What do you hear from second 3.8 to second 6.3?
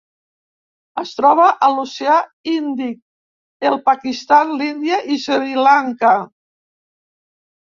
Pakistan, l'Índia i Sri Lanka.